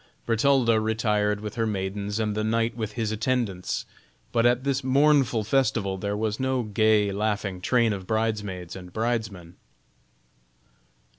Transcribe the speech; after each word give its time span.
Bertalda 0.25 0.79
retired 0.81 1.41
with 1.41 1.53
her 1.53 1.67
maidens, 1.67 2.17
and 2.17 2.33
the 2.33 2.43
knight 2.43 2.75
with 2.75 2.93
his 2.93 3.11
attendants; 3.11 3.85
but 4.31 4.47
at 4.47 4.63
this 4.63 4.83
mournful 4.83 5.43
festival 5.43 5.95
there 5.95 6.17
was 6.17 6.39
no 6.39 6.63
gay, 6.63 7.11
laughing 7.11 7.61
train 7.61 7.93
of 7.93 8.07
bridesmaids 8.07 8.75
and 8.75 8.91
bridesmen. 8.91 9.57